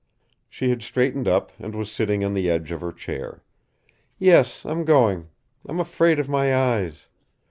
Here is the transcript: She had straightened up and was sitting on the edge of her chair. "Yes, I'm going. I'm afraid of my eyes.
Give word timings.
She 0.49 0.71
had 0.71 0.81
straightened 0.81 1.27
up 1.27 1.51
and 1.59 1.75
was 1.75 1.91
sitting 1.91 2.25
on 2.25 2.33
the 2.33 2.49
edge 2.49 2.71
of 2.71 2.81
her 2.81 2.91
chair. 2.91 3.43
"Yes, 4.17 4.65
I'm 4.65 4.83
going. 4.83 5.27
I'm 5.67 5.79
afraid 5.79 6.17
of 6.17 6.27
my 6.27 6.55
eyes. 6.55 7.05